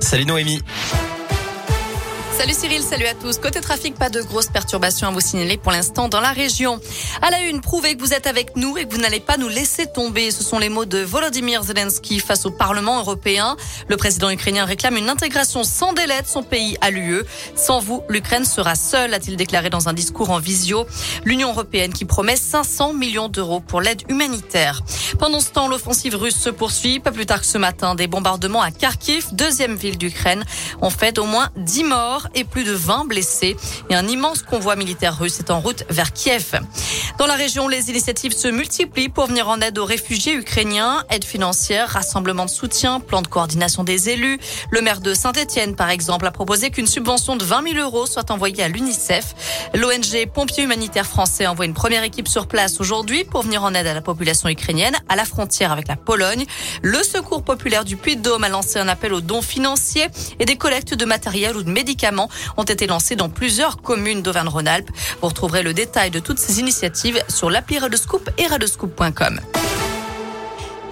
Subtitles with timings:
[0.00, 0.62] Salut Noémie.
[2.38, 3.38] Salut Cyril, salut à tous.
[3.38, 6.78] Côté trafic, pas de grosses perturbations à vous signaler pour l'instant dans la région.
[7.22, 9.48] À la une, prouvez que vous êtes avec nous et que vous n'allez pas nous
[9.48, 10.30] laisser tomber.
[10.30, 13.56] Ce sont les mots de Volodymyr Zelensky face au Parlement européen.
[13.88, 17.22] Le président ukrainien réclame une intégration sans délai de son pays à l'UE.
[17.56, 20.86] Sans vous, l'Ukraine sera seule, a-t-il déclaré dans un discours en visio.
[21.24, 24.82] L'Union européenne qui promet 500 millions d'euros pour l'aide humanitaire.
[25.18, 27.00] Pendant ce temps, l'offensive russe se poursuit.
[27.00, 30.44] Pas plus tard que ce matin, des bombardements à Kharkiv, deuxième ville d'Ukraine,
[30.82, 33.56] ont fait au moins 10 morts et plus de 20 blessés.
[33.90, 36.60] Et un immense convoi militaire russe est en route vers Kiev.
[37.18, 41.04] Dans la région, les initiatives se multiplient pour venir en aide aux réfugiés ukrainiens.
[41.10, 44.38] Aide financière, rassemblement de soutien, plan de coordination des élus.
[44.70, 48.30] Le maire de Saint-Etienne, par exemple, a proposé qu'une subvention de 20 000 euros soit
[48.30, 49.34] envoyée à l'UNICEF.
[49.74, 53.86] L'ONG Pompiers Humanitaires Français envoie une première équipe sur place aujourd'hui pour venir en aide
[53.86, 56.44] à la population ukrainienne à la frontière avec la Pologne.
[56.82, 60.06] Le Secours populaire du Puy-de-Dôme a lancé un appel aux dons financiers
[60.38, 62.15] et des collectes de matériel ou de médicaments
[62.56, 64.90] ont été lancés dans plusieurs communes d'Auvergne-Rhône-Alpes.
[65.20, 69.40] Vous retrouverez le détail de toutes ces initiatives sur l'appli Radescoop et radescoop.com.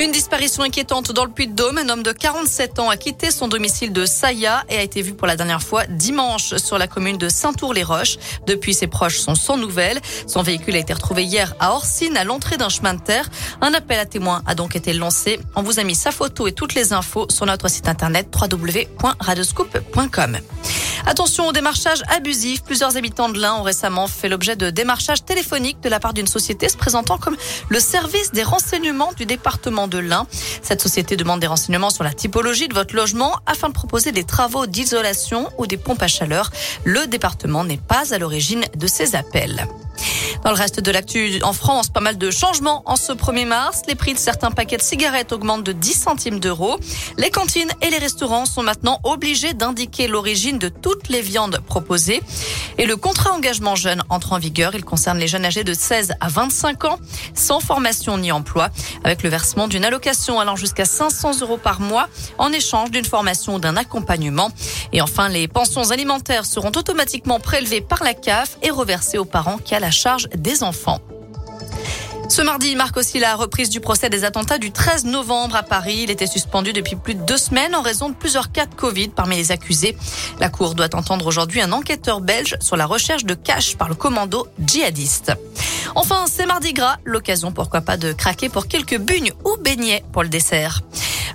[0.00, 1.78] Une disparition inquiétante dans le Puy-de-Dôme.
[1.78, 5.14] Un homme de 47 ans a quitté son domicile de Saya et a été vu
[5.14, 8.16] pour la dernière fois dimanche sur la commune de Saint-Tour-les-Roches.
[8.46, 10.00] Depuis, ses proches sont sans nouvelles.
[10.26, 13.28] Son véhicule a été retrouvé hier à Orsine, à l'entrée d'un chemin de terre.
[13.60, 15.38] Un appel à témoins a donc été lancé.
[15.54, 20.38] On vous a mis sa photo et toutes les infos sur notre site internet www.radescoop.com.
[21.06, 22.62] Attention au démarchage abusif.
[22.62, 26.26] Plusieurs habitants de l'Ain ont récemment fait l'objet de démarchage téléphonique de la part d'une
[26.26, 27.36] société se présentant comme
[27.68, 30.26] le service des renseignements du département de l'Ain.
[30.62, 34.24] Cette société demande des renseignements sur la typologie de votre logement afin de proposer des
[34.24, 36.50] travaux d'isolation ou des pompes à chaleur.
[36.84, 39.66] Le département n'est pas à l'origine de ces appels.
[40.44, 43.80] Dans le reste de l'actu en France, pas mal de changements en ce 1er mars.
[43.88, 46.78] Les prix de certains paquets de cigarettes augmentent de 10 centimes d'euros.
[47.16, 52.22] Les cantines et les restaurants sont maintenant obligés d'indiquer l'origine de toutes les viandes proposées.
[52.76, 54.74] Et le contrat engagement jeune entre en vigueur.
[54.74, 56.98] Il concerne les jeunes âgés de 16 à 25 ans,
[57.32, 58.68] sans formation ni emploi,
[59.02, 63.54] avec le versement d'une allocation allant jusqu'à 500 euros par mois en échange d'une formation
[63.54, 64.50] ou d'un accompagnement.
[64.92, 69.56] Et enfin, les pensions alimentaires seront automatiquement prélevées par la CAF et reversées aux parents
[69.56, 71.00] qui a la charge des enfants.
[72.28, 76.00] Ce mardi marque aussi la reprise du procès des attentats du 13 novembre à Paris.
[76.04, 79.08] Il était suspendu depuis plus de deux semaines en raison de plusieurs cas de Covid
[79.08, 79.96] parmi les accusés.
[80.40, 83.94] La Cour doit entendre aujourd'hui un enquêteur belge sur la recherche de cash par le
[83.94, 85.32] commando djihadiste.
[85.94, 90.22] Enfin, c'est mardi gras, l'occasion pourquoi pas de craquer pour quelques bugnes ou beignets pour
[90.22, 90.80] le dessert.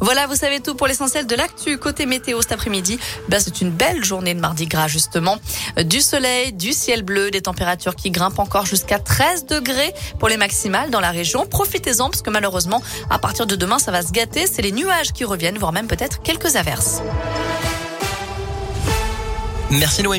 [0.00, 1.78] Voilà, vous savez tout pour l'essentiel de l'actu.
[1.78, 2.98] Côté météo cet après-midi,
[3.28, 5.36] ben, c'est une belle journée de mardi gras justement.
[5.84, 10.36] Du soleil, du ciel bleu, des températures qui grimpent encore jusqu'à 13 degrés pour les
[10.36, 11.46] maximales dans la région.
[11.46, 14.46] Profitez-en parce que malheureusement, à partir de demain, ça va se gâter.
[14.46, 17.02] C'est les nuages qui reviennent, voire même peut-être quelques averses.
[19.70, 20.16] Merci Noémie.